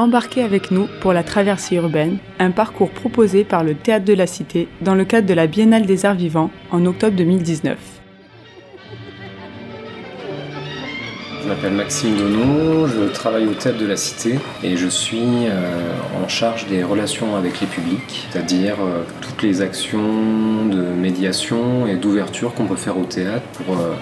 [0.00, 4.26] Embarquez avec nous pour la traversée urbaine, un parcours proposé par le Théâtre de la
[4.26, 7.76] Cité dans le cadre de la Biennale des Arts Vivants en octobre 2019.
[11.42, 15.92] Je m'appelle Maxime Donneau, je travaille au Théâtre de la Cité et je suis euh,
[16.24, 21.96] en charge des relations avec les publics, c'est-à-dire euh, toutes les actions de médiation et
[21.96, 23.92] d'ouverture qu'on peut faire au théâtre pour euh,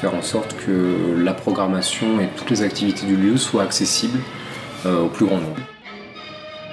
[0.00, 4.18] faire en sorte que la programmation et toutes les activités du lieu soient accessibles
[4.86, 5.56] au plus grand nombre.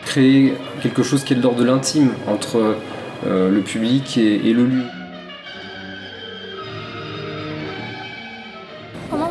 [0.06, 2.76] Créer quelque chose qui est de l'ordre de l'intime entre
[3.26, 4.84] le public et le lieu.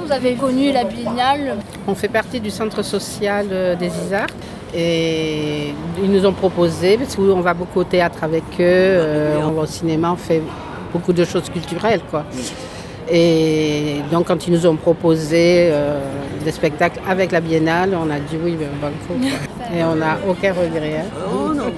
[0.09, 4.29] vous avez connu la Biennale On fait partie du centre social euh, des Isards
[4.75, 9.51] et ils nous ont proposé, parce qu'on va beaucoup au théâtre avec eux, euh, on
[9.53, 10.43] va au cinéma, on fait
[10.93, 12.01] beaucoup de choses culturelles.
[12.11, 12.25] Quoi.
[13.11, 16.01] Et donc quand ils nous ont proposé euh,
[16.49, 19.21] des spectacles avec la Biennale, on a dit oui, ben, banco.
[19.77, 21.01] Et on n'a aucun regret.
[21.01, 21.71] Hein.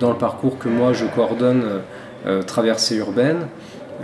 [0.00, 1.64] Dans le parcours que moi je coordonne,
[2.46, 3.46] Traversée urbaine,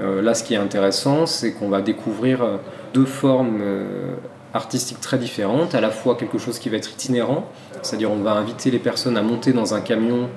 [0.01, 2.57] euh, là, ce qui est intéressant, c'est qu'on va découvrir euh,
[2.95, 4.15] deux formes euh,
[4.55, 7.47] artistiques très différentes, à la fois quelque chose qui va être itinérant,
[7.83, 10.29] c'est-à-dire on va inviter les personnes à monter dans un camion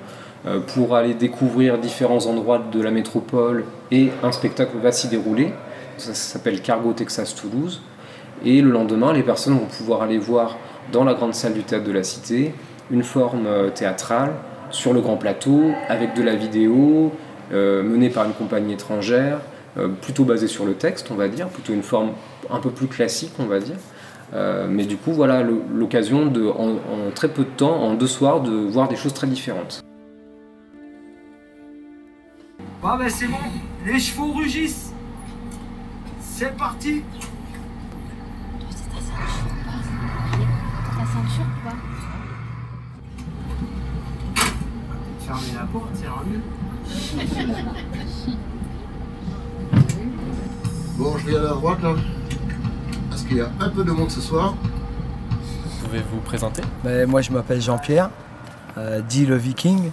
[0.74, 5.54] pour aller découvrir différents endroits de la métropole et un spectacle va s'y dérouler.
[5.96, 7.82] Ça, s'appelle Cargo Texas Toulouse.
[8.44, 10.56] Et le lendemain, les personnes vont pouvoir aller voir
[10.92, 12.54] dans la grande salle du théâtre de la Cité
[12.90, 14.32] une forme théâtrale
[14.70, 17.12] sur le grand plateau avec de la vidéo,
[17.52, 19.38] euh, menée par une compagnie étrangère,
[19.76, 22.12] euh, plutôt basée sur le texte, on va dire, plutôt une forme
[22.50, 23.76] un peu plus classique, on va dire.
[24.34, 26.78] Euh, mais du coup, voilà l'occasion de, en,
[27.14, 29.82] très peu de temps, en deux soirs, de voir des choses très différentes.
[32.82, 33.36] Bah, bah c'est bon,
[33.86, 34.93] les chevaux rugissent.
[36.36, 37.02] C'est parti.
[40.98, 41.72] Ta ceinture, quoi
[45.24, 46.40] Fermez la porte, ça ira mieux.
[50.98, 51.94] Bon, je vais à la droite là.
[53.10, 54.56] Parce qu'il y a un peu de monde ce soir.
[55.84, 56.62] Pouvez vous présenter?
[56.82, 58.10] Ben, Moi, je m'appelle Jean-Pierre,
[58.76, 59.92] euh, dit le Viking.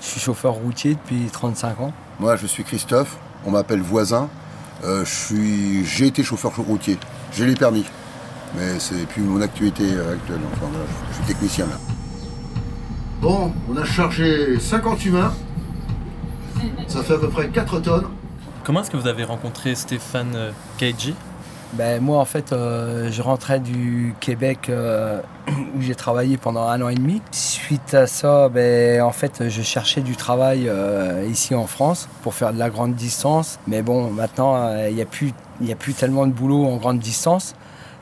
[0.00, 1.92] Je suis chauffeur routier depuis 35 ans.
[2.18, 3.18] Moi, je suis Christophe.
[3.46, 4.28] On m'appelle voisin.
[4.84, 5.84] Euh, suis...
[5.84, 6.98] J'ai été chauffeur routier.
[7.32, 7.84] J'ai les permis.
[8.56, 10.40] Mais c'est plus mon activité euh, actuelle.
[10.54, 10.66] Enfin,
[11.10, 11.78] je suis technicien là.
[13.20, 15.32] Bon, on a chargé 50 humains.
[16.88, 18.06] Ça fait à peu près 4 tonnes.
[18.64, 21.14] Comment est-ce que vous avez rencontré Stéphane euh, Keiji
[21.74, 26.80] ben, Moi, en fait, euh, je rentrais du Québec euh, où j'ai travaillé pendant un
[26.82, 27.22] an et demi.
[27.30, 30.70] Suite à ça, ben, en fait, je cherchais du travail
[31.28, 33.58] ici en France pour faire de la grande distance.
[33.66, 35.32] Mais bon, maintenant, il n'y a, plus,
[35.68, 37.54] a plus tellement de boulot en grande distance.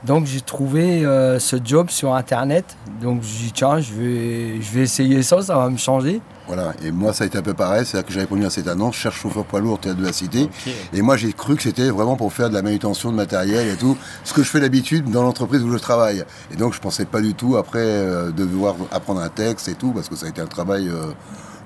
[0.05, 1.03] Donc j'ai trouvé
[1.39, 2.77] ce job sur internet.
[3.03, 6.21] Donc je dit tiens, je vais, je vais essayer ça, ça va me changer.
[6.49, 8.69] Voilà, et moi ça a été un peu pareil, c'est-à-dire que j'ai répondu à cette
[8.69, 10.49] annonce, cherche chauffeur poids lourd théâtre de la cité.
[10.95, 13.77] Et moi j'ai cru que c'était vraiment pour faire de la manutention de matériel et
[13.77, 16.25] tout, ce que je fais d'habitude dans l'entreprise où je travaille.
[16.51, 19.93] Et donc je pensais pas du tout après euh, devoir apprendre un texte et tout,
[19.93, 21.13] parce que ça a été un travail euh,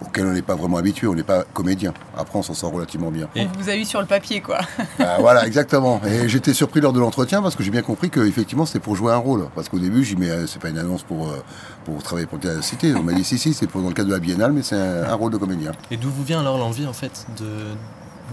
[0.07, 1.93] auquel on n'est pas vraiment habitué, on n'est pas comédien.
[2.17, 3.29] Après, on s'en sort relativement bien.
[3.37, 4.61] On vous a eu sur le papier, quoi.
[4.99, 6.01] Bah, voilà, exactement.
[6.07, 9.13] Et j'étais surpris lors de l'entretien parce que j'ai bien compris qu'effectivement, c'était pour jouer
[9.13, 9.49] un rôle.
[9.55, 11.43] Parce qu'au début, j'ai dit, mais euh, c'est pas une annonce pour, euh,
[11.85, 12.95] pour travailler pour la cité.
[12.95, 15.15] On m'a dit, si, si, c'est dans le cadre de la biennale, mais c'est un,
[15.15, 15.73] rôle de comédien.
[15.91, 17.47] Et d'où vous vient alors l'envie, en fait, de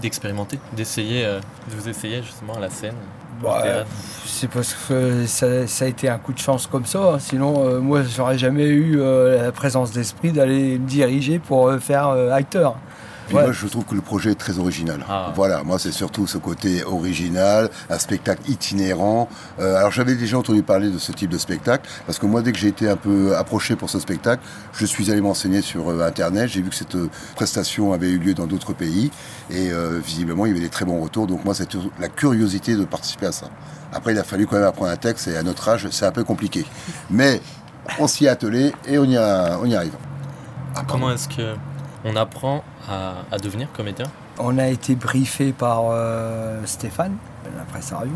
[0.00, 2.94] d'expérimenter, d'essayer, euh, de vous essayer justement à la scène?
[3.42, 3.84] Bah,
[4.26, 5.46] c'est parce que ça,
[5.84, 7.14] a été un coup de chance comme ça.
[7.14, 7.18] Hein.
[7.18, 11.78] Sinon, euh, moi, j'aurais jamais eu euh, la présence d'esprit d'aller me diriger pour euh,
[11.78, 12.76] faire acteur.
[13.32, 15.04] Moi, je trouve que le projet est très original.
[15.08, 15.32] Ah.
[15.34, 19.28] Voilà, moi, c'est surtout ce côté original, un spectacle itinérant.
[19.58, 22.52] Euh, alors, j'avais déjà entendu parler de ce type de spectacle, parce que moi, dès
[22.52, 24.42] que j'ai été un peu approché pour ce spectacle,
[24.72, 26.48] je suis allé m'enseigner sur euh, Internet.
[26.48, 29.10] J'ai vu que cette euh, prestation avait eu lieu dans d'autres pays,
[29.50, 29.70] et
[30.04, 31.26] visiblement, il y avait des très bons retours.
[31.26, 31.68] Donc, moi, c'est
[31.98, 33.46] la curiosité de participer à ça.
[33.92, 36.12] Après, il a fallu quand même apprendre un texte, et à notre âge, c'est un
[36.12, 36.64] peu compliqué.
[37.10, 37.40] Mais
[37.98, 39.94] on s'y est attelé, et on y, on y arrive.
[40.86, 41.54] Comment est-ce que
[42.04, 44.06] on apprend à, devenir comédien
[44.38, 47.16] On a été briefé par euh, Stéphane,
[47.56, 48.12] l'impresario.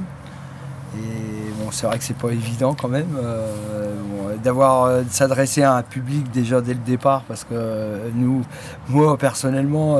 [0.96, 5.74] Et bon, c'est vrai que c'est pas évident quand même euh, d'avoir euh, s'adresser à
[5.74, 8.44] un public déjà dès le départ parce que nous,
[8.88, 9.98] moi personnellement,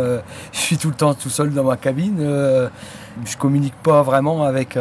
[0.53, 2.19] je suis tout le temps tout seul dans ma cabine.
[2.19, 4.79] je communique pas vraiment avec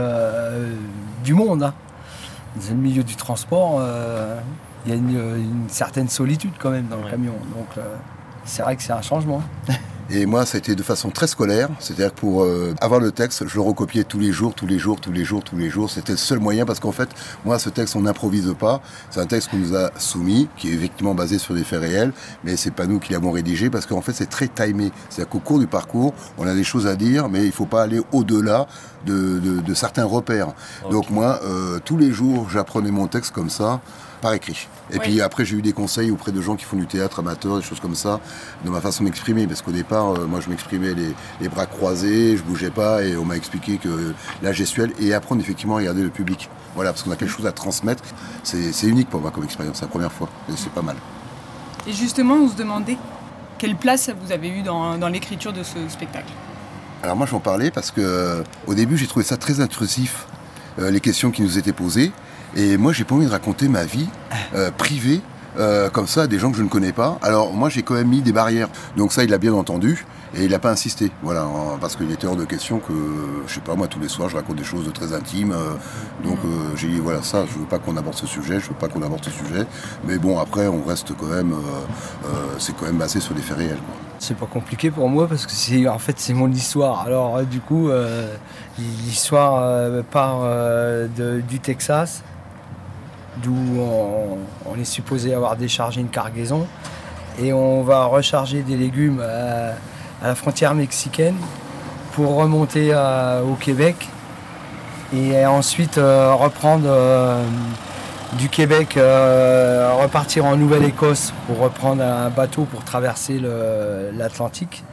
[1.24, 1.64] du monde.
[1.64, 1.74] Hein.
[2.56, 3.82] Dans le milieu du transport,
[4.86, 7.34] il y a une, certaine solitude quand même dans le camion.
[7.56, 7.84] Donc
[8.46, 9.42] c'est vrai que c'est un changement.
[10.10, 11.70] Et moi, ça a été de façon très scolaire.
[11.80, 14.78] C'est-à-dire que pour euh, avoir le texte, je le recopiais tous les jours, tous les
[14.78, 15.90] jours, tous les jours, tous les jours.
[15.90, 17.10] C'était le seul moyen parce qu'en fait,
[17.46, 18.82] moi, ce texte, on n'improvise pas.
[19.10, 22.12] C'est un texte qu'on nous a soumis, qui est effectivement basé sur des faits réels,
[22.44, 24.92] mais c'est pas nous qui l'avons rédigé parce qu'en fait, c'est très timé.
[25.10, 27.82] C'est-à-dire qu'au cours du parcours, on a des choses à dire, mais il faut pas
[27.82, 28.68] aller au-delà
[29.06, 30.54] de, de, certains repères.
[30.92, 33.82] Donc moi, euh, tous les jours, j'apprenais mon texte comme ça
[34.24, 34.68] par écrit.
[34.92, 37.58] Et puis après, j'ai eu des conseils auprès de gens qui font du théâtre amateur,
[37.58, 38.22] des choses comme ça,
[38.64, 39.46] de ma façon d'exprimer.
[39.46, 40.94] Parce qu'au départ, euh, moi, je m'exprimais
[41.42, 45.42] les, bras croisés, je bougeais pas, et on m'a expliqué que la gestuelle et apprendre
[45.42, 46.50] effectivement à regarder le public.
[46.74, 48.04] Voilà, parce qu'on a quelque chose à transmettre.
[48.44, 50.96] C'est unique pour moi comme expérience, c'est la première fois, et c'est pas mal.
[51.86, 52.98] Et justement, on se demandait
[53.58, 56.32] quelle place vous avez eu dans, l'écriture de ce spectacle.
[57.04, 60.26] Alors moi, j'en parlais parce que au début, j'ai trouvé ça très intrusif,
[60.80, 62.14] euh, les questions qui nous étaient posées.
[62.56, 64.08] Et moi, j'ai pas envie de raconter ma vie
[64.54, 65.22] euh, privée
[65.58, 67.18] euh, comme ça à des gens que je ne connais pas.
[67.22, 68.70] Alors moi, j'ai quand même mis des barrières.
[68.96, 70.06] Donc ça, il l'a bien entendu.
[70.36, 71.46] Et il n'a pas insisté, voilà,
[71.80, 72.92] parce qu'il était hors de question que,
[73.46, 75.52] je sais pas, moi tous les soirs je raconte des choses de très intimes.
[75.52, 75.76] Euh,
[76.24, 76.40] donc
[76.76, 79.04] j'ai dit voilà ça, je veux pas qu'on aborde ce sujet, je veux pas qu'on
[79.04, 79.68] aborde ce sujet.
[80.08, 81.54] Mais bon après on reste quand même,
[82.58, 83.78] c'est quand même basé sur des faits réels.
[84.18, 87.02] C'est pas compliqué pour moi parce que c'est en fait c'est mon histoire.
[87.06, 87.92] Alors du coup
[88.80, 90.48] l'histoire part
[91.16, 92.24] du Texas
[93.38, 93.56] d'où
[94.66, 96.68] on, est supposé avoir déchargé une cargaison.
[97.42, 101.36] Et on va recharger des légumes à, la frontière mexicaine
[102.14, 102.94] pour remonter
[103.44, 104.08] au Québec
[105.16, 107.44] et ensuite euh, reprendre euh,
[108.34, 113.40] du Québec, euh, repartir en Nouvelle-Écosse pour reprendre un bateau pour traverser
[114.18, 114.84] l'Atlantique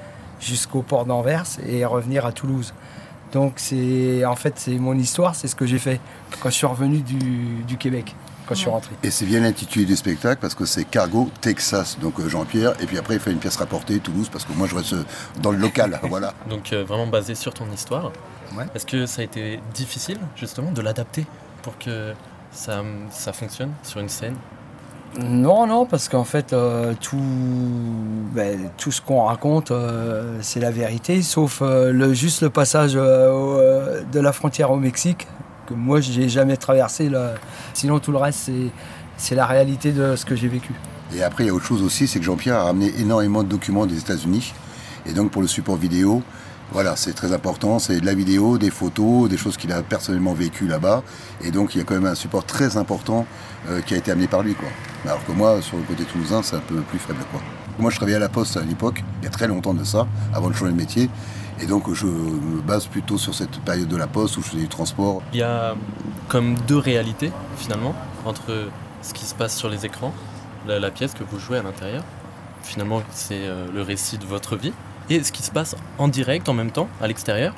[0.40, 2.74] jusqu'au port d'Anvers et revenir à Toulouse.
[3.32, 6.00] Donc c'est en fait c'est mon histoire, c'est ce que j'ai fait
[6.40, 8.14] quand je suis revenu du Québec.
[9.02, 12.72] Et c'est bien l'intitulé du spectacle parce que c'est Cargo Texas, donc euh, Jean-Pierre.
[12.80, 14.94] Et puis après, il fait une pièce rapportée, Toulouse, parce que moi je reste
[15.40, 16.00] dans le local.
[16.08, 16.34] voilà.
[16.48, 18.12] Donc euh, vraiment basé sur ton histoire.
[18.74, 21.24] Est-ce que ça a été difficile justement de l'adapter
[21.62, 22.12] pour que
[22.50, 24.34] ça, ça fonctionne sur une scène?
[25.18, 27.18] Non, non, parce qu'en fait, euh, tout,
[28.32, 29.72] ben, tout ce qu'on raconte,
[30.40, 35.26] c'est la vérité, sauf le, juste le passage de la frontière au Mexique,
[35.66, 37.10] que moi, j'ai jamais traversé.
[37.74, 38.50] Sinon, tout le reste,
[39.16, 40.72] c'est la réalité de ce que j'ai vécu.
[41.14, 43.48] Et après, il y a autre chose aussi, c'est que Jean-Pierre a ramené énormément de
[43.48, 44.54] documents des États-Unis.
[45.06, 46.22] Et donc, pour le support vidéo,
[46.72, 47.78] voilà, c'est très important.
[47.78, 51.02] C'est de la vidéo, des photos, des choses qu'il a personnellement vécues là-bas.
[51.42, 53.26] Et donc, il y a quand même un support très important
[53.68, 54.54] euh, qui a été amené par lui.
[55.04, 57.20] Alors que moi, sur le côté toulousain, c'est un peu plus faible.
[57.30, 57.40] Quoi.
[57.78, 60.06] Moi, je travaillais à la Poste à l'époque, il y a très longtemps de ça,
[60.34, 61.10] avant de changer de métier.
[61.62, 64.62] Et donc je me base plutôt sur cette période de la poste où je faisais
[64.62, 65.22] du transport.
[65.32, 65.74] Il y a
[66.28, 67.94] comme deux réalités finalement
[68.24, 68.68] entre
[69.02, 70.14] ce qui se passe sur les écrans,
[70.66, 72.02] la, pièce que vous jouez à l'intérieur.
[72.62, 74.72] Finalement c'est euh, le récit de votre vie.
[75.10, 77.54] Et ce qui se passe en direct en même temps à l'extérieur.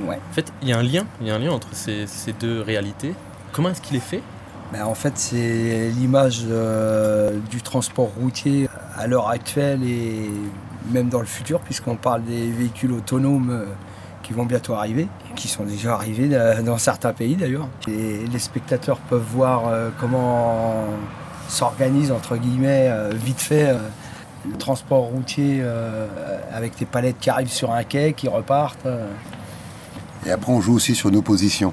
[0.00, 0.16] Ouais.
[0.16, 2.06] En fait, il y a un lien, il y a un lien entre ces,
[2.38, 3.14] deux réalités.
[3.52, 4.22] Comment est-ce qu'il est fait?
[4.72, 10.30] Ben, En fait, c'est l'image euh, du transport routier à l'heure actuelle et
[10.90, 13.64] même dans le futur, puisqu'on parle des véhicules autonomes euh,
[14.22, 16.28] qui vont bientôt arriver, qui sont déjà arrivés
[16.64, 17.68] dans certains pays d'ailleurs.
[17.88, 20.86] Et les spectateurs peuvent voir euh, comment
[21.48, 23.74] s'organise, entre guillemets, euh, vite fait,
[24.48, 25.62] le transport routier
[26.52, 28.86] avec des palettes qui arrivent sur un quai, qui repartent.
[30.26, 31.72] Et après, on joue aussi sur nos positions.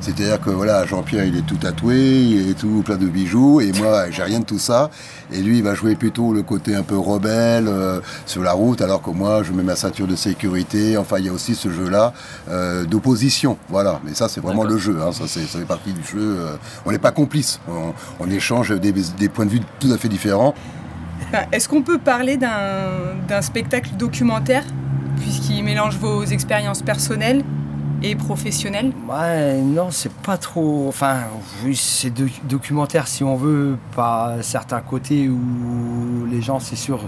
[0.00, 3.72] C'est-à-dire que voilà, Jean-Pierre il est tout tatoué, il est tout plein de bijoux, et
[3.72, 4.90] moi j'ai rien de tout ça.
[5.32, 8.80] Et lui il va jouer plutôt le côté un peu rebelle euh, sur la route,
[8.80, 10.96] alors que moi je mets ma ceinture de sécurité.
[10.96, 12.12] Enfin il y a aussi ce jeu-là
[12.48, 13.58] euh, d'opposition.
[13.68, 15.10] Voilà, mais ça c'est vraiment le jeu, hein.
[15.12, 16.18] ça, ça, fait partie du jeu.
[16.38, 16.56] Euh.
[16.86, 17.60] on n'est pas complices,
[18.20, 20.54] on, échange des, des points de vue tout à fait différents.
[21.52, 24.64] Est-ce qu'on peut parler d'un spectacle documentaire,
[25.20, 27.44] puisqu'il mélange vos expériences personnelles
[28.02, 30.86] et professionnel Ouais, non, c'est pas trop.
[30.88, 31.16] Enfin,
[31.74, 32.12] c'est
[32.46, 37.00] documentaire si on veut, pas certains côtés où les gens, c'est sûr,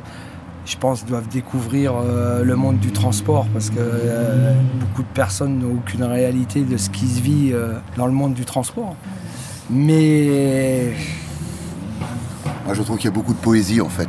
[0.66, 5.60] je pense, doivent découvrir euh, le monde du transport parce que euh, beaucoup de personnes
[5.60, 8.96] n'ont aucune réalité de ce qui se vit euh, dans le monde du transport.
[9.70, 10.92] Mais.
[12.70, 14.08] Moi, je trouve qu'il y a beaucoup de poésie en fait.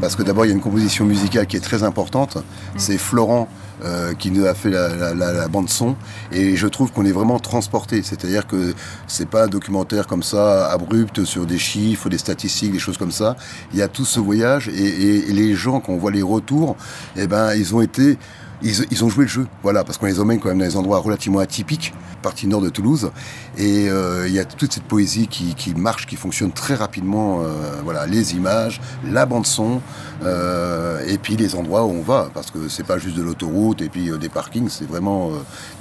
[0.00, 2.36] Parce que d'abord, il y a une composition musicale qui est très importante.
[2.36, 2.40] Mm.
[2.78, 3.48] C'est Florent
[3.84, 5.94] euh, qui nous a fait la, bande son
[6.32, 8.74] et je trouve qu'on est vraiment transporté c'est-à-dire que
[9.06, 13.12] c'est pas un documentaire comme ça abrupt sur des chiffres des statistiques des choses comme
[13.12, 13.36] ça
[13.72, 16.74] il y a tout ce voyage et, les gens quand on voit les retours
[17.16, 18.18] eh ben ils ont été
[18.62, 20.98] ils, ont joué le jeu, voilà, parce qu'on les emmène quand même dans des endroits
[20.98, 23.10] relativement atypiques, partie nord de Toulouse,
[23.56, 27.80] et euh, il y a toute cette poésie qui, marche, qui fonctionne très rapidement, euh,
[27.84, 29.80] voilà, les images, la bande son,
[30.24, 33.80] euh, et puis les endroits où on va, parce que c'est pas juste de l'autoroute
[33.80, 35.30] et puis des parkings, c'est vraiment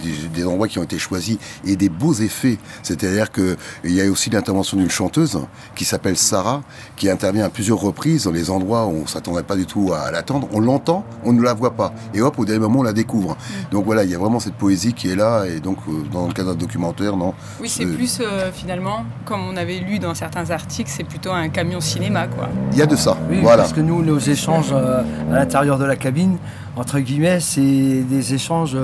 [0.04, 2.60] des, endroits qui ont été choisis et des beaux effets.
[2.84, 5.40] C'est-à-dire qu'il y a aussi l'intervention d'une chanteuse
[5.76, 6.62] qui s'appelle Sarah,
[6.96, 10.12] qui intervient à plusieurs reprises dans les endroits où on s'attendrait pas du tout à
[10.12, 10.48] l'attendre.
[10.52, 13.32] On l'entend, on ne la voit pas, et hop, au dernier moment on la découvre.
[13.32, 13.72] Mm.
[13.72, 16.28] Donc voilà, il y a vraiment cette poésie qui est là, et donc euh, dans
[16.28, 20.14] le cadre d'un documentaire, non Oui, c'est plus euh, finalement, comme on avait lu dans
[20.14, 22.50] certains articles, c'est plutôt un camion cinéma, quoi.
[22.72, 23.64] Il y a de ça, oui, voilà.
[23.64, 26.38] Parce que nous, nos échanges euh, à l'intérieur de la cabine,
[26.76, 28.78] entre guillemets, c'est des échanges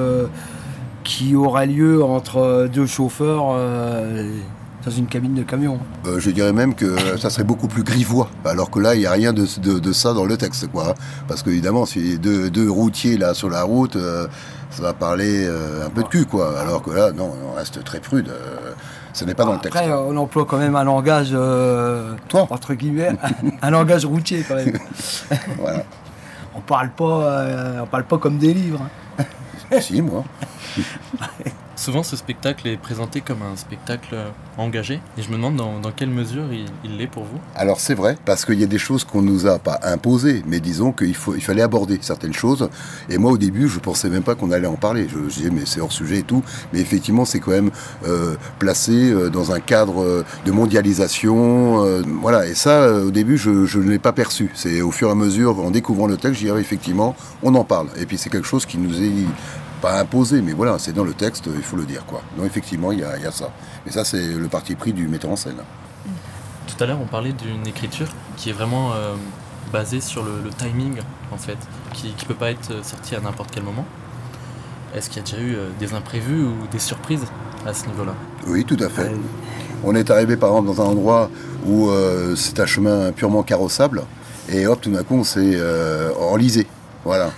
[1.04, 3.56] qui auraient lieu entre deux chauffeurs
[4.86, 5.80] dans une cabine de camion.
[6.06, 9.06] Euh, je dirais même que ça serait beaucoup plus grivois, alors que là, il n'y
[9.06, 9.46] a rien de,
[9.94, 10.68] ça dans le texte.
[10.68, 10.96] Quoi.
[11.28, 14.28] Parce qu'évidemment, si deux, deux routiers là, sur la route, euh,
[14.70, 16.26] ça va parler euh, un peu de cul.
[16.26, 16.60] Quoi.
[16.60, 18.30] Alors que là, non, on reste très prude.
[19.14, 19.78] ce n'est pas dans le texte.
[19.78, 23.12] Après, on emploie quand même un langage, Toi entre guillemets,
[23.62, 24.78] un langage routier quand même.
[25.60, 25.84] voilà.
[26.56, 27.46] On parle pas,
[27.82, 28.82] on parle pas comme des livres.
[29.18, 29.24] Hein.
[29.80, 30.24] si, moi.
[31.84, 34.16] Souvent, ce spectacle est présenté comme un spectacle
[34.58, 37.42] engagé, et je me demande dans, quelle mesure il l'est pour vous.
[37.58, 40.62] Alors c'est vrai, parce qu'il y a des choses qu'on nous a pas imposées, mais
[40.62, 42.70] disons qu'il il fallait aborder certaines choses.
[43.10, 45.10] Et moi, au début, je pensais même pas qu'on allait en parler.
[45.10, 46.42] Je, disais, mais c'est hors sujet et tout.
[46.72, 47.72] Mais effectivement, c'est quand même
[48.08, 51.84] euh, placé euh, dans un cadre euh, de mondialisation.
[52.22, 54.52] voilà, et ça, au début, je, ne l'ai pas perçu.
[54.54, 57.90] C'est au fur et à mesure, en découvrant le texte, dirais effectivement, on en parle.
[57.98, 59.26] Et puis c'est quelque chose qui nous est
[59.84, 62.06] pas imposé, mais voilà, c'est dans le texte, il faut le dire.
[62.06, 62.22] quoi.
[62.38, 63.52] Donc effectivement, il y, a, ça.
[63.86, 65.58] Mais ça, c'est le parti pris du metteur en scène.
[66.68, 69.14] Tout à l'heure, on parlait d'une écriture qui est vraiment euh,
[69.74, 71.00] basée sur le, timing,
[71.34, 71.58] en fait,
[71.92, 73.86] qui ne peut pas être sortie à n'importe quel moment.
[74.96, 77.26] Est-ce qu'il y a déjà eu euh, des imprévus ou des surprises
[77.68, 78.14] à ce niveau-là?
[78.48, 79.12] Oui, tout à fait.
[79.84, 81.30] On est arrivé par exemple dans un endroit
[81.66, 84.04] où euh, c'est un chemin purement carrossable,
[84.48, 85.60] et hop, tout d'un coup, on s'est
[86.18, 86.68] enlisé.
[87.04, 87.32] Voilà.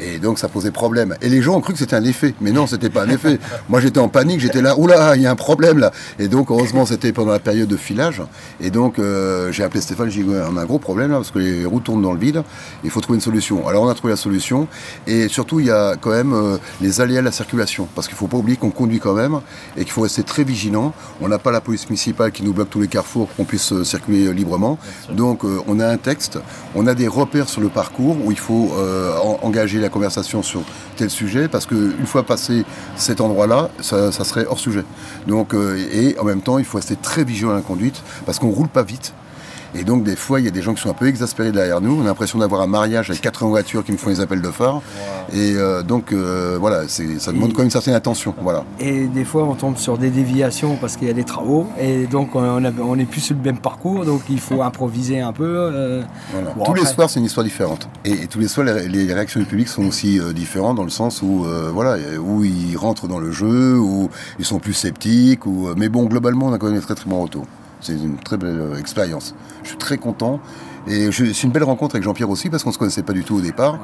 [0.00, 1.16] Et donc ça posait problème.
[1.22, 2.34] Et les gens ont cru que c'était un effet.
[2.40, 3.38] Mais non, c'était pas un effet.
[3.68, 5.92] Moi j'étais en panique, j'étais là, oula, il y a un problème là.
[6.18, 8.22] Et donc heureusement c'était pendant la période de filage.
[8.60, 11.30] Et donc euh, j'ai appelé Stéphane, j'ai dit, on a un gros problème là parce
[11.30, 12.42] que les roues tournent dans le vide.
[12.84, 13.66] Il faut trouver une solution.
[13.68, 14.68] Alors on a trouvé la solution.
[15.06, 17.88] Et surtout il y a quand même euh, les aléas de la circulation.
[17.94, 19.40] Parce qu'il faut pas oublier qu'on conduit quand même
[19.76, 20.92] et qu'il faut rester très vigilant.
[21.20, 23.72] On n'a pas la police municipale qui nous bloque tous les carrefours pour qu'on puisse
[23.72, 24.78] euh, circuler librement.
[25.12, 26.38] Donc on a un texte,
[26.74, 28.72] on a des repères sur le parcours où il faut
[29.42, 30.62] engager la conversation sur
[30.96, 32.64] tel sujet, parce qu'une fois passé
[32.96, 34.84] cet endroit-là, ça, serait hors sujet.
[35.26, 38.38] Donc, euh, et en même temps, il faut rester très vigilant à la conduite, parce
[38.38, 39.14] qu'on roule pas vite.
[39.74, 41.80] Et donc, des fois, il y a des gens qui sont un peu exaspérés derrière
[41.80, 41.98] nous.
[41.98, 44.50] On a l'impression d'avoir un mariage avec 80 voitures qui nous font les appels de
[44.50, 44.80] phare.
[45.32, 48.34] Et euh, donc, euh, voilà, ça demande quand même une certaine attention.
[48.40, 48.64] Voilà.
[48.80, 51.68] Et des fois, on tombe sur des déviations parce qu'il y a des travaux.
[51.80, 54.04] Et donc, on n'est plus sur le même parcours.
[54.04, 55.44] Donc, il faut improviser un peu.
[55.46, 56.02] Euh,
[56.64, 57.88] tous les soirs, c'est une histoire différente.
[58.04, 61.46] Et, tous les soirs, les, réactions du public sont aussi différentes dans le sens où,
[61.72, 64.08] voilà, où ils rentrent dans le jeu, où
[64.38, 65.46] ils sont plus sceptiques.
[65.46, 67.46] Ou, mais bon, globalement, on a quand même des très très bons retours.
[67.80, 69.34] C'est une très belle euh, expérience.
[69.62, 70.40] Je suis très content.
[70.88, 73.24] Et c'est une belle rencontre avec Jean-Pierre aussi parce qu'on ne se connaissait pas du
[73.24, 73.80] tout au départ.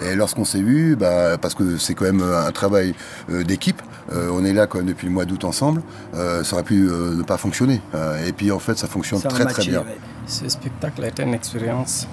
[0.00, 2.94] Et lorsqu'on s'est vu, bah, parce que c'est quand même un travail
[3.30, 5.82] euh, d'équipe, euh, on est là quand même depuis le mois d'août ensemble,
[6.14, 7.82] ça aurait pu ne pas fonctionner.
[8.26, 9.84] et puis en fait, ça fonctionne très très bien.
[10.26, 12.06] Ce spectacle a été une expérience.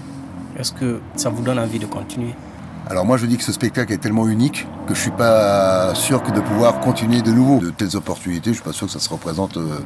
[0.59, 2.35] Est-ce que ça vous donne envie de continuer?
[2.89, 6.21] Alors moi je dis que ce spectacle est tellement unique que je suis pas sûr
[6.21, 8.49] que de pouvoir continuer de nouveau de telles opportunités.
[8.49, 9.57] Je suis pas sûr que ça se représente.
[9.57, 9.79] Euh,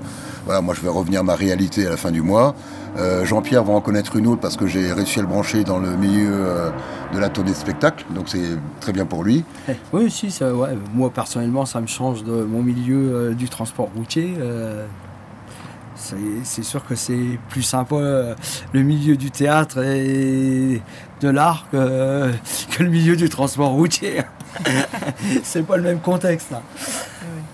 [0.46, 2.56] voilà, moi je vais revenir à ma réalité à la fin du mois.
[2.98, 5.77] Euh, Jean-Pierre va en connaître une autre parce que j'ai réussi à le brancher dans
[5.77, 6.72] le milieu euh,
[7.13, 9.44] de la tournée de spectacle, donc c'est très bien pour lui.
[9.94, 10.34] Oui, si,
[10.94, 14.34] moi personnellement ça me change de mon milieu du transport routier
[16.44, 18.36] c'est sûr que c'est plus sympa
[18.72, 20.82] le milieu du théâtre et
[21.21, 22.31] de l'art que,
[22.79, 24.21] le milieu du transport routier.
[25.43, 26.53] c'est pas le même contexte.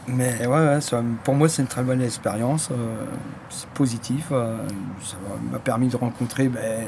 [0.07, 0.79] Mais ouais,
[1.23, 2.69] pour moi, c'est une très bonne expérience.
[2.71, 3.05] Euh,
[3.49, 4.27] c'est positif.
[4.31, 4.57] Euh,
[5.01, 5.15] ça
[5.51, 6.87] m'a permis de rencontrer ben,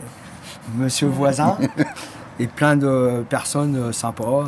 [0.77, 1.58] monsieur voisin
[2.39, 4.46] et plein de personnes sympas.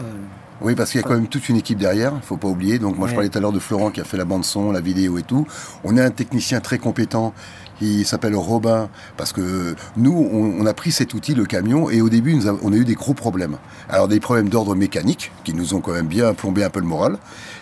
[0.62, 2.48] Oui, parce qu'il y a quand même toute une équipe derrière, il ne faut pas
[2.48, 2.80] oublier.
[2.80, 4.72] Donc moi je parlais tout à l'heure de Florent qui a fait la bande son,
[4.72, 5.46] la vidéo et tout.
[5.84, 7.34] On a un technicien très compétent
[7.80, 12.10] qui s'appelle Robin, parce que nous, on, a pris cet outil, le camion, et au
[12.10, 13.58] début, on a eu des gros problèmes.
[13.90, 16.88] Alors des problèmes d'ordre mécanique, qui nous ont quand même bien plombé un peu le
[16.88, 17.18] moral,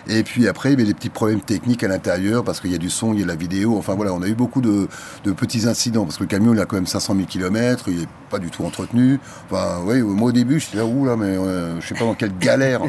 [0.08, 2.74] et puis après, il y avait des petits problèmes techniques à l'intérieur, parce qu'il y
[2.74, 4.88] a du son, il y a la vidéo, enfin voilà, on a eu beaucoup de,
[5.36, 8.08] petits incidents, parce que le camion, il a quand même 500 000 km, il n'est
[8.30, 9.20] pas du tout entretenu.
[9.50, 11.36] Enfin, oui, moi au début, je disais, ouh là, mais
[11.80, 12.82] je sais pas dans quelle galère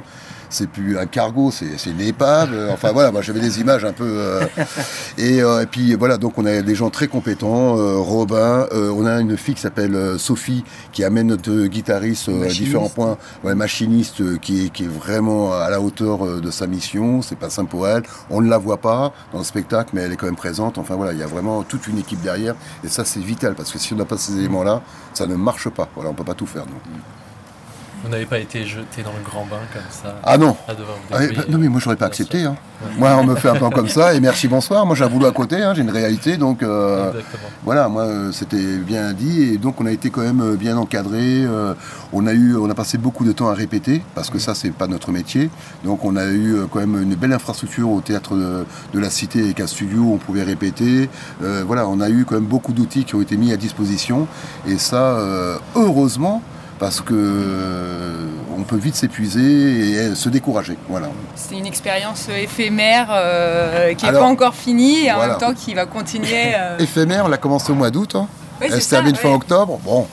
[0.49, 2.49] c'est plus un cargo, c'est une épave.
[2.71, 4.39] Enfin voilà, moi j'avais des images un peu.
[5.17, 7.75] et, et, puis voilà, donc on a des gens très compétents.
[8.01, 13.17] Robin, on a une fille qui s'appelle Sophie qui amène notre guitariste à différents points.
[13.43, 17.21] Ouais, machiniste qui est, qui est vraiment à la hauteur de sa mission.
[17.21, 18.03] C'est pas simple pour elle.
[18.29, 20.77] On ne la voit pas dans le spectacle, mais elle est quand même présente.
[20.77, 22.55] Enfin voilà, il y a vraiment toute une équipe derrière.
[22.83, 24.81] Et ça, c'est vital parce que si on n'a pas ces éléments-là,
[25.13, 25.89] ça ne marche pas.
[25.95, 26.65] Voilà, on peut pas tout faire.
[26.65, 26.81] Donc.
[28.03, 30.73] Vous n'avez pas été jeté dans le grand bain comme ça Ah non ah,
[31.09, 32.43] bah, Non mais moi j'aurais pas accepté.
[32.43, 32.55] Hein.
[32.97, 34.85] Moi on me fait un plan comme ça et merci bonsoir.
[34.85, 37.11] Moi j'ai un boulot à côté, hein, j'ai une réalité donc euh,
[37.63, 40.77] voilà moi euh, c'était bien dit et donc on a été quand même euh, bien
[40.77, 41.45] encadré.
[42.13, 44.71] on a eu on a passé beaucoup de temps à répéter parce que ça c'est
[44.71, 45.49] pas notre métier.
[45.83, 49.59] Donc on a eu quand même une belle infrastructure au théâtre de, la Cité avec
[49.59, 51.09] un studio où on pouvait répéter.
[51.41, 54.27] voilà on a eu quand même beaucoup d'outils qui ont été mis à disposition
[54.67, 55.17] et ça
[55.75, 56.41] heureusement
[56.79, 58.25] parce que euh,
[58.57, 60.77] on peut vite s'épuiser et se décourager.
[60.89, 61.07] Voilà.
[61.35, 65.73] C'est une expérience éphémère euh, qui n'est pas encore finie et en même temps qui
[65.73, 66.27] va continuer.
[66.57, 66.77] Euh.
[66.79, 68.15] Éphémère, on l'a commencé au mois d'août.
[68.15, 68.27] Hein.
[68.61, 69.79] Elle se termine fin octobre.
[69.83, 70.07] Bon,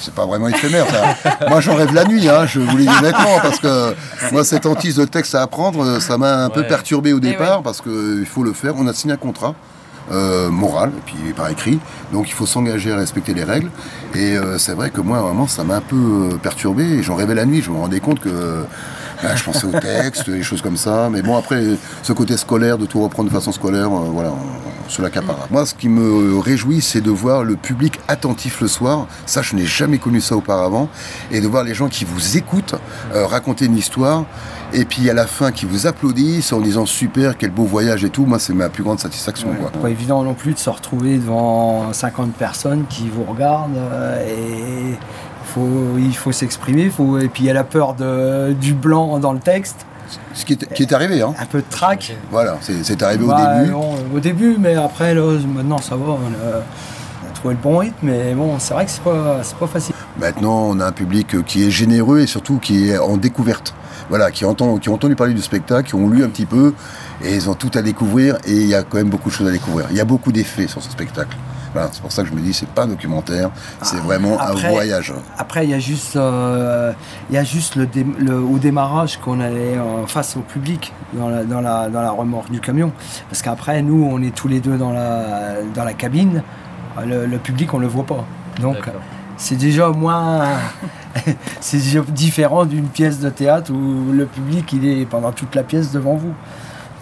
[0.00, 0.84] c'est pas vraiment éphémère.
[1.48, 3.94] moi, j'en rêve la nuit, hein, je vous l'ai dit honnêtement, parce que
[4.32, 7.80] moi, cette hantise de texte à apprendre, ça m'a un peu perturbé au départ, parce
[7.80, 8.74] qu'il faut le faire.
[8.76, 9.54] On a signé un contrat.
[10.12, 11.80] Euh, morale, puis par écrit.
[12.12, 13.70] Donc il faut s'engager à respecter les règles.
[14.14, 17.02] Et euh, c'est vrai que moi, vraiment, ça m'a un peu euh, perturbé.
[17.02, 17.60] J'en rêvais la nuit.
[17.60, 18.64] Je me rendais compte que
[19.20, 21.08] bah, je pensais au texte, des choses comme ça.
[21.10, 21.60] Mais bon, après,
[22.04, 25.48] ce côté scolaire, de tout reprendre de façon scolaire, voilà, on, se l'accapara.
[25.50, 29.08] Moi, ce qui me réjouit, c'est de voir le public attentif le soir.
[29.26, 30.88] Ça, je n'ai jamais connu ça auparavant.
[31.32, 32.76] Et de voir les gens qui vous écoutent
[33.12, 34.24] raconter une histoire
[34.72, 38.10] et puis à la fin qui vous applaudissent en disant super, quel beau voyage et
[38.10, 39.48] tout, moi c'est ma plus grande satisfaction.
[39.72, 44.26] C'est pas évident non plus de se retrouver devant 50 personnes qui vous regardent euh,
[44.26, 44.96] et
[45.44, 49.18] faut, il faut s'exprimer, faut, et puis il y a la peur de, du blanc
[49.18, 49.86] dans le texte.
[50.34, 51.20] Ce qui est, qui est arrivé.
[51.22, 51.34] Hein.
[51.38, 52.14] Un peu de trac.
[52.30, 53.72] Voilà, c'est arrivé au début.
[54.14, 56.12] au début, mais après, là, maintenant ça va.
[56.12, 56.16] A,
[57.46, 59.94] trouvé le bon rythme, mais bon, c'est vrai que c'est pas, pas facile.
[60.18, 63.74] Maintenant, on a un public qui est généreux et surtout qui est en découverte
[64.08, 66.74] voilà, qui, entend, qui ont entendu parler du spectacle, qui ont lu un petit peu,
[67.24, 69.48] et ils ont tout à découvrir, et il y a quand même beaucoup de choses
[69.48, 69.86] à découvrir.
[69.90, 71.36] Il y a beaucoup d'effets sur ce spectacle.
[71.72, 73.50] Voilà, c'est pour ça que je me dis, c'est pas un documentaire,
[73.82, 75.12] c'est ah, vraiment un voyage.
[75.36, 76.92] Après, il y a juste, euh,
[77.28, 81.60] il y a juste le, au démarrage qu'on allait face au public dans la, dans,
[81.60, 82.92] la, dans la remorque du camion.
[83.28, 86.42] Parce qu'après, nous, on est tous les deux dans la, dans la cabine.
[87.04, 88.24] Le, le public, on le voit pas.
[88.60, 88.76] Donc,
[89.36, 90.44] c'est déjà moins.
[91.60, 91.78] c'est
[92.12, 96.14] différent d'une pièce de théâtre où le public il est pendant toute la pièce devant
[96.14, 96.34] vous.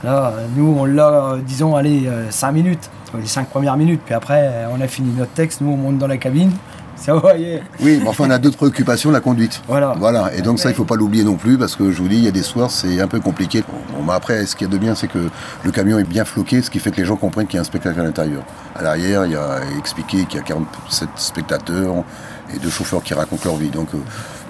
[0.02, 4.66] Là, nous on l'a, disons, allez, 5 euh, minutes, les 5 premières minutes, puis après
[4.70, 6.50] on a fini notre texte, nous on monte dans la cabine.
[6.96, 7.16] Ça.
[7.16, 9.61] Oui, mais enfin on a d'autres préoccupations, la conduite.
[9.68, 9.94] Voilà.
[9.98, 10.35] Voilà.
[10.35, 12.24] Et donc ça il faut pas l'oublier non plus parce que je vous dis, il
[12.24, 13.62] y a des soirs c'est un peu compliqué.
[14.04, 15.28] Bon, après, ce qu'il y a de bien, c'est que
[15.62, 17.62] le camion est bien floqué, ce qui fait que les gens comprennent qu'il y a
[17.62, 18.42] un spectacle à l'intérieur.
[18.74, 22.04] À l'arrière, il y a expliqué qu'il y a 47 spectateurs
[22.54, 23.70] et deux chauffeurs qui racontent leur vie.
[23.70, 23.98] Donc, euh,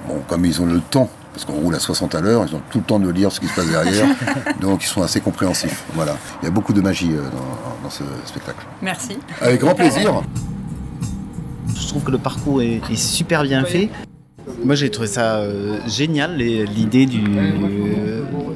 [0.08, 2.62] bon, comme ils ont le temps, parce qu'on roule à 60 à l'heure, ils ont
[2.70, 4.06] tout le temps de lire ce qui se passe derrière,
[4.60, 5.84] donc ils sont assez compréhensifs.
[5.94, 6.16] Voilà.
[6.42, 7.22] Il y a beaucoup de magie euh,
[7.82, 8.64] dans, ce spectacle.
[8.82, 9.18] Merci.
[9.40, 10.22] Avec grand plaisir.
[11.74, 13.88] Je trouve que le parcours est, super bien fait.
[14.64, 17.24] Moi j'ai trouvé ça euh, génial, l'idée du,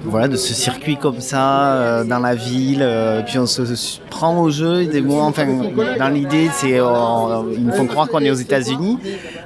[0.09, 2.81] voilà, de ce circuit comme ça euh, dans la ville.
[2.83, 3.63] Euh, puis on se,
[4.11, 4.87] prend au jeu.
[4.87, 5.47] Des mots, enfin,
[5.99, 8.99] dans l'idée, euh, ils nous font croire qu'on est aux États-Unis,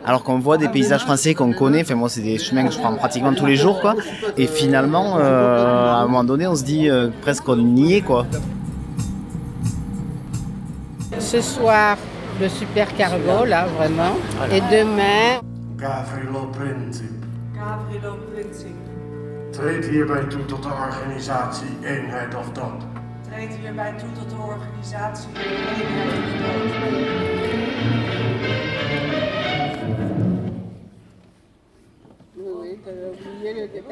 [0.04, 1.82] alors qu'on voit des paysages français qu'on connaît.
[1.82, 3.94] Enfin, moi, c'est des chemins que je prends pratiquement tous les jours, quoi.
[4.36, 6.88] Et finalement, à un moment donné, on se dit
[7.22, 8.26] presque qu'on y est, quoi.
[11.18, 11.96] Ce soir,
[12.40, 14.16] le super cargo, là, vraiment.
[14.50, 15.40] Et demain.
[15.78, 17.10] Gavrilo Princip.
[17.54, 18.76] Gavrilo Princip.
[19.52, 22.82] Treed hierbij toe tot de organisatie Eenheid of Dood.
[23.28, 26.52] Treed hierbij toe tot de organisatie Eenheid of Dood.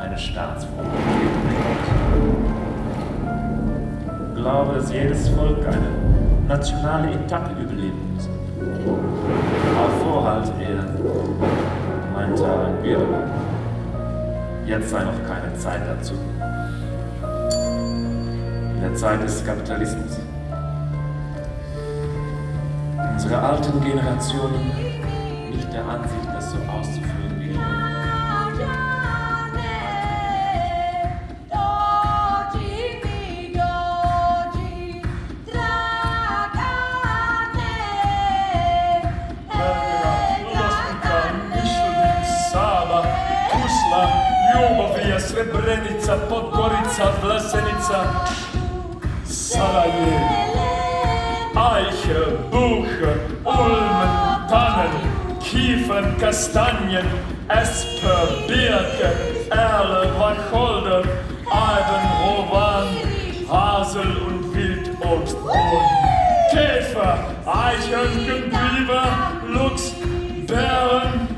[0.00, 0.86] aber eine Staatsform.
[4.34, 8.28] glaube, dass jedes Volk eine nationale Etappe überleben muss.
[9.78, 10.84] Auf Vorhalt er
[12.14, 12.98] meinte ein Bier.
[14.66, 16.14] Jetzt sei noch keine Zeit dazu.
[18.74, 20.18] In der Zeit des Kapitalismus.
[23.12, 24.72] Unsere alten Generationen
[25.50, 26.19] nicht der Ansicht,
[47.90, 48.06] Vlasenica,
[49.24, 50.60] Sarajevo,
[51.56, 57.04] Eiche, Buche, Ulmen, Tannen, Kiefern, Kastanien,
[57.48, 59.10] Esper, Birke,
[59.50, 61.02] Erle, Wacholder,
[61.50, 62.86] Eiben, Rowan,
[63.48, 65.36] Hasel und Wildobst,
[66.52, 69.08] Käfer, Eichhörnchen, Biber,
[69.48, 69.92] Luchs,
[70.46, 71.29] Bären,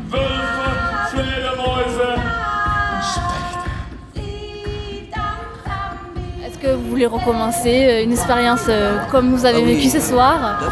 [6.62, 10.62] que vous voulez recommencer euh, une expérience euh, comme vous avez vécu ce soir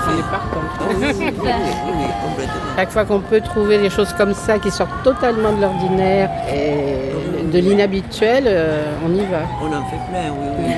[1.12, 1.56] Super.
[2.76, 7.46] Chaque fois qu'on peut trouver des choses comme ça qui sortent totalement de l'ordinaire et
[7.52, 9.42] de l'inhabituel, euh, on y va.
[9.60, 10.74] On en fait plein, oui.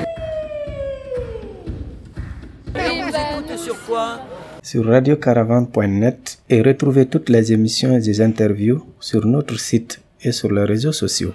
[2.73, 4.19] ben, sur quoi?
[4.63, 10.51] Sur radiocaravane.net et retrouvez toutes les émissions et les interviews sur notre site et sur
[10.51, 11.33] les réseaux sociaux.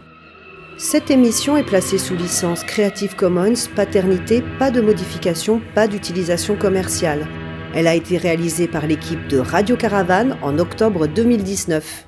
[0.81, 7.27] Cette émission est placée sous licence Creative Commons, paternité, pas de modification, pas d'utilisation commerciale.
[7.75, 12.08] Elle a été réalisée par l'équipe de Radio Caravane en octobre 2019.